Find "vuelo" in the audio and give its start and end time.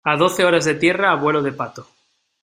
1.23-1.41